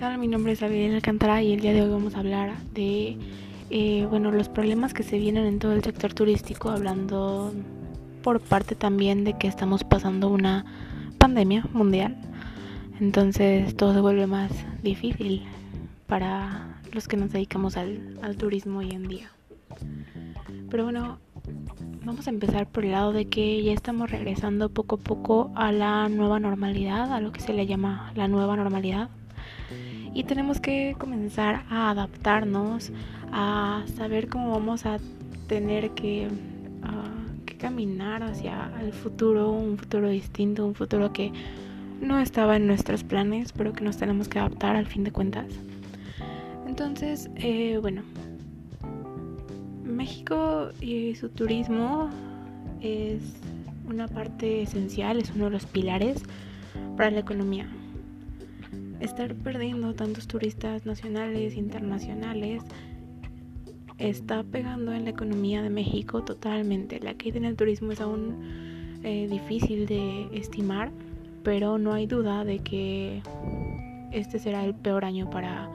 tal? 0.00 0.16
Mi 0.16 0.28
nombre 0.28 0.52
es 0.52 0.62
Abigail 0.62 0.94
Alcántara 0.94 1.42
y 1.42 1.52
el 1.52 1.60
día 1.60 1.74
de 1.74 1.82
hoy 1.82 1.90
vamos 1.90 2.14
a 2.14 2.20
hablar 2.20 2.56
de 2.72 3.18
eh, 3.68 4.06
bueno, 4.08 4.32
los 4.32 4.48
problemas 4.48 4.94
que 4.94 5.02
se 5.02 5.18
vienen 5.18 5.44
en 5.44 5.58
todo 5.58 5.72
el 5.72 5.84
sector 5.84 6.14
turístico, 6.14 6.70
hablando 6.70 7.52
por 8.22 8.40
parte 8.40 8.74
también 8.74 9.24
de 9.24 9.36
que 9.36 9.46
estamos 9.46 9.84
pasando 9.84 10.30
una 10.30 10.64
pandemia 11.18 11.66
mundial. 11.74 12.16
Entonces 12.98 13.76
todo 13.76 13.92
se 13.92 14.00
vuelve 14.00 14.26
más 14.26 14.50
difícil 14.82 15.42
para 16.06 16.80
los 16.92 17.06
que 17.06 17.18
nos 17.18 17.30
dedicamos 17.30 17.76
al, 17.76 18.18
al 18.22 18.38
turismo 18.38 18.78
hoy 18.78 18.92
en 18.92 19.06
día. 19.06 19.30
Pero 20.70 20.84
bueno, 20.84 21.18
vamos 22.06 22.26
a 22.26 22.30
empezar 22.30 22.66
por 22.66 22.86
el 22.86 22.92
lado 22.92 23.12
de 23.12 23.26
que 23.26 23.62
ya 23.62 23.74
estamos 23.74 24.10
regresando 24.10 24.70
poco 24.70 24.94
a 24.94 24.98
poco 24.98 25.52
a 25.56 25.72
la 25.72 26.08
nueva 26.08 26.40
normalidad, 26.40 27.12
a 27.12 27.20
lo 27.20 27.32
que 27.32 27.42
se 27.42 27.52
le 27.52 27.66
llama 27.66 28.12
la 28.14 28.28
nueva 28.28 28.56
normalidad 28.56 29.10
y 30.14 30.24
tenemos 30.24 30.60
que 30.60 30.96
comenzar 30.98 31.64
a 31.70 31.90
adaptarnos, 31.90 32.90
a 33.32 33.84
saber 33.96 34.28
cómo 34.28 34.50
vamos 34.50 34.86
a 34.86 34.98
tener 35.46 35.90
que, 35.90 36.28
que 37.46 37.56
caminar 37.56 38.22
hacia 38.22 38.72
el 38.82 38.92
futuro, 38.92 39.50
un 39.50 39.78
futuro 39.78 40.08
distinto, 40.08 40.66
un 40.66 40.74
futuro 40.74 41.12
que 41.12 41.32
no 42.00 42.18
estaba 42.18 42.56
en 42.56 42.66
nuestros 42.66 43.04
planes, 43.04 43.52
pero 43.52 43.72
que 43.72 43.84
nos 43.84 43.98
tenemos 43.98 44.28
que 44.28 44.38
adaptar 44.38 44.76
al 44.76 44.86
fin 44.86 45.04
de 45.04 45.12
cuentas. 45.12 45.46
Entonces, 46.66 47.30
eh, 47.36 47.78
bueno, 47.80 48.02
México 49.84 50.70
y 50.80 51.14
su 51.14 51.28
turismo 51.28 52.08
es 52.80 53.20
una 53.86 54.08
parte 54.08 54.62
esencial, 54.62 55.18
es 55.18 55.30
uno 55.34 55.46
de 55.46 55.50
los 55.50 55.66
pilares 55.66 56.22
para 56.96 57.10
la 57.10 57.20
economía 57.20 57.68
estar 59.00 59.34
perdiendo 59.34 59.94
tantos 59.94 60.26
turistas 60.26 60.86
nacionales 60.86 61.54
e 61.54 61.58
internacionales 61.58 62.62
está 63.98 64.42
pegando 64.42 64.92
en 64.92 65.04
la 65.04 65.10
economía 65.10 65.62
de 65.62 65.70
México 65.70 66.22
totalmente. 66.22 67.00
La 67.00 67.14
caída 67.14 67.38
en 67.38 67.44
el 67.44 67.56
turismo 67.56 67.92
es 67.92 68.00
aún 68.00 68.98
eh, 69.02 69.28
difícil 69.30 69.86
de 69.86 70.28
estimar, 70.32 70.90
pero 71.42 71.78
no 71.78 71.92
hay 71.92 72.06
duda 72.06 72.44
de 72.44 72.58
que 72.60 73.22
este 74.12 74.38
será 74.38 74.64
el 74.64 74.74
peor 74.74 75.04
año 75.04 75.28
para 75.30 75.68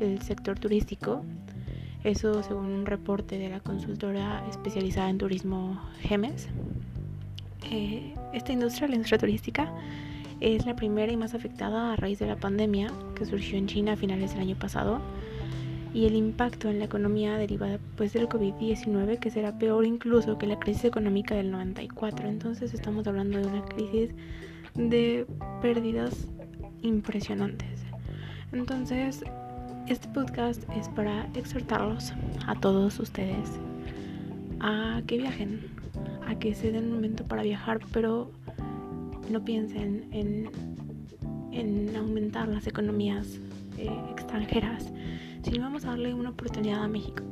el 0.00 0.20
sector 0.22 0.58
turístico. 0.58 1.24
Eso 2.04 2.42
según 2.42 2.66
un 2.66 2.86
reporte 2.86 3.38
de 3.38 3.48
la 3.48 3.60
consultora 3.60 4.44
especializada 4.50 5.10
en 5.10 5.18
turismo 5.18 5.80
GEMES. 6.00 6.48
Eh, 7.70 8.14
esta 8.32 8.52
industria, 8.52 8.88
la 8.88 8.96
industria 8.96 9.18
turística, 9.18 9.72
es 10.42 10.66
la 10.66 10.74
primera 10.74 11.12
y 11.12 11.16
más 11.16 11.34
afectada 11.34 11.92
a 11.92 11.96
raíz 11.96 12.18
de 12.18 12.26
la 12.26 12.36
pandemia 12.36 12.90
que 13.14 13.24
surgió 13.24 13.56
en 13.56 13.68
China 13.68 13.92
a 13.92 13.96
finales 13.96 14.32
del 14.32 14.40
año 14.40 14.56
pasado 14.56 15.00
y 15.94 16.06
el 16.06 16.16
impacto 16.16 16.68
en 16.68 16.80
la 16.80 16.86
economía 16.86 17.36
deriva 17.36 17.78
pues 17.96 18.12
del 18.12 18.28
COVID-19 18.28 19.18
que 19.20 19.30
será 19.30 19.56
peor 19.56 19.84
incluso 19.86 20.38
que 20.38 20.46
la 20.46 20.58
crisis 20.58 20.86
económica 20.86 21.36
del 21.36 21.52
94. 21.52 22.28
Entonces 22.28 22.74
estamos 22.74 23.06
hablando 23.06 23.38
de 23.38 23.46
una 23.46 23.64
crisis 23.66 24.10
de 24.74 25.26
pérdidas 25.60 26.26
impresionantes. 26.82 27.84
Entonces, 28.52 29.22
este 29.86 30.08
podcast 30.08 30.62
es 30.76 30.88
para 30.88 31.28
exhortarlos 31.34 32.12
a 32.46 32.54
todos 32.56 32.98
ustedes 32.98 33.60
a 34.60 35.02
que 35.06 35.18
viajen, 35.18 35.60
a 36.26 36.38
que 36.38 36.54
se 36.54 36.72
den 36.72 36.86
un 36.86 36.94
momento 36.94 37.24
para 37.24 37.42
viajar, 37.42 37.80
pero 37.92 38.30
no 39.30 39.44
piensen 39.44 40.08
en, 40.12 40.50
en 41.52 41.96
aumentar 41.96 42.48
las 42.48 42.66
economías 42.66 43.38
eh, 43.78 43.90
extranjeras, 44.10 44.92
sino 45.42 45.62
vamos 45.62 45.84
a 45.84 45.90
darle 45.90 46.14
una 46.14 46.30
oportunidad 46.30 46.82
a 46.82 46.88
México. 46.88 47.22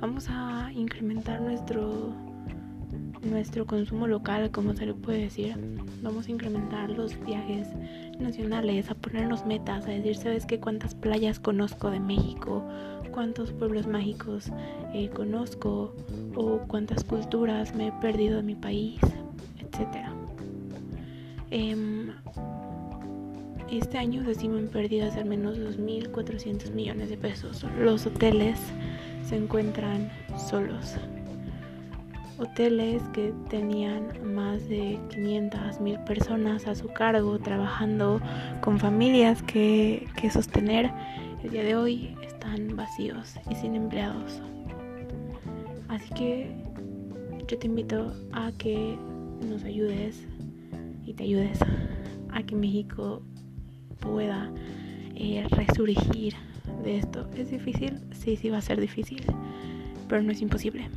Vamos 0.00 0.26
a 0.28 0.70
incrementar 0.74 1.40
nuestro 1.40 2.14
nuestro 3.26 3.66
consumo 3.66 4.06
local, 4.06 4.50
como 4.50 4.74
se 4.74 4.86
le 4.86 4.94
puede 4.94 5.22
decir. 5.22 5.54
Vamos 6.02 6.28
a 6.28 6.30
incrementar 6.30 6.90
los 6.90 7.18
viajes 7.24 7.68
nacionales, 8.18 8.90
a 8.90 8.94
ponernos 8.94 9.44
metas, 9.44 9.86
a 9.86 9.90
decir, 9.90 10.16
¿sabes 10.16 10.46
qué? 10.46 10.60
¿Cuántas 10.60 10.94
playas 10.94 11.40
conozco 11.40 11.90
de 11.90 12.00
México? 12.00 12.62
¿Cuántos 13.12 13.52
pueblos 13.52 13.86
mágicos 13.86 14.50
eh, 14.94 15.10
conozco? 15.10 15.94
¿O 16.34 16.58
cuántas 16.68 17.04
culturas 17.04 17.74
me 17.74 17.88
he 17.88 17.92
perdido 17.92 18.36
de 18.36 18.42
mi 18.42 18.54
país? 18.54 19.00
Etcétera. 19.58 20.15
Em, 21.50 22.12
este 23.70 23.98
año 23.98 24.24
se 24.24 24.32
estiman 24.32 24.68
pérdidas 24.68 25.16
al 25.16 25.26
menos 25.26 25.58
2.400 25.58 26.72
millones 26.72 27.08
de 27.10 27.16
pesos. 27.16 27.64
Los 27.78 28.06
hoteles 28.06 28.58
se 29.24 29.36
encuentran 29.36 30.10
solos. 30.48 30.96
Hoteles 32.38 33.02
que 33.14 33.32
tenían 33.48 34.34
más 34.34 34.68
de 34.68 34.98
500 35.10 35.80
mil 35.80 35.98
personas 36.00 36.66
a 36.66 36.74
su 36.74 36.88
cargo 36.88 37.38
trabajando 37.38 38.20
con 38.60 38.78
familias 38.78 39.42
que, 39.42 40.06
que 40.20 40.30
sostener, 40.30 40.90
el 41.42 41.50
día 41.50 41.64
de 41.64 41.76
hoy 41.76 42.14
están 42.22 42.76
vacíos 42.76 43.34
y 43.50 43.54
sin 43.54 43.74
empleados. 43.74 44.42
Así 45.88 46.12
que 46.14 46.50
yo 47.48 47.58
te 47.58 47.66
invito 47.66 48.12
a 48.32 48.52
que 48.58 48.96
nos 49.48 49.64
ayudes 49.64 50.26
y 51.06 51.14
te 51.14 51.24
ayudes 51.24 51.58
a 52.30 52.42
que 52.42 52.54
México 52.54 53.22
pueda 54.00 54.52
eh, 55.14 55.46
resurgir 55.50 56.34
de 56.82 56.98
esto. 56.98 57.28
¿Es 57.36 57.50
difícil? 57.50 58.00
Sí, 58.12 58.36
sí 58.36 58.50
va 58.50 58.58
a 58.58 58.62
ser 58.62 58.80
difícil, 58.80 59.22
pero 60.08 60.22
no 60.22 60.32
es 60.32 60.42
imposible. 60.42 60.88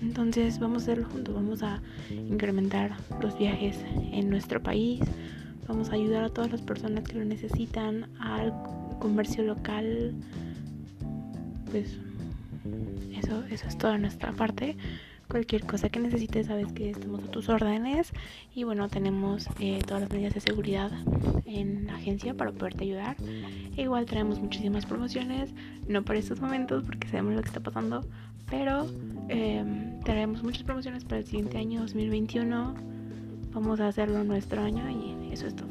Entonces 0.00 0.58
vamos 0.58 0.82
a 0.82 0.84
hacerlo 0.84 1.08
juntos, 1.08 1.34
vamos 1.34 1.62
a 1.62 1.82
incrementar 2.10 2.96
los 3.20 3.36
viajes 3.36 3.78
en 4.12 4.30
nuestro 4.30 4.62
país, 4.62 5.00
vamos 5.66 5.90
a 5.90 5.94
ayudar 5.94 6.24
a 6.24 6.28
todas 6.28 6.50
las 6.52 6.62
personas 6.62 7.04
que 7.04 7.18
lo 7.18 7.24
necesitan, 7.24 8.08
al 8.20 8.54
comercio 9.00 9.42
local, 9.42 10.14
pues 11.70 11.98
eso, 13.12 13.44
eso 13.50 13.68
es 13.68 13.76
toda 13.76 13.98
nuestra 13.98 14.32
parte. 14.32 14.76
Cualquier 15.28 15.66
cosa 15.66 15.90
que 15.90 16.00
necesites, 16.00 16.46
sabes 16.46 16.72
que 16.72 16.90
estamos 16.90 17.22
a 17.22 17.30
tus 17.30 17.48
órdenes. 17.48 18.12
Y 18.54 18.64
bueno, 18.64 18.88
tenemos 18.88 19.46
eh, 19.60 19.80
todas 19.86 20.02
las 20.02 20.10
medidas 20.10 20.34
de 20.34 20.40
seguridad 20.40 20.90
en 21.44 21.86
la 21.86 21.96
agencia 21.96 22.34
para 22.34 22.52
poderte 22.52 22.84
ayudar. 22.84 23.16
E 23.76 23.82
igual 23.82 24.06
traemos 24.06 24.40
muchísimas 24.40 24.86
promociones, 24.86 25.50
no 25.86 26.02
para 26.02 26.18
estos 26.18 26.40
momentos 26.40 26.84
porque 26.84 27.08
sabemos 27.08 27.34
lo 27.34 27.42
que 27.42 27.48
está 27.48 27.60
pasando, 27.60 28.06
pero 28.50 28.86
em, 29.28 30.00
traemos 30.00 30.42
muchas 30.42 30.62
promociones 30.62 31.04
para 31.04 31.18
el 31.18 31.26
siguiente 31.26 31.58
año 31.58 31.80
2021. 31.82 32.74
Vamos 33.52 33.80
a 33.80 33.88
hacerlo 33.88 34.24
nuestro 34.24 34.62
año 34.62 34.88
y 34.90 35.32
eso 35.32 35.46
es 35.46 35.54
todo. 35.54 35.68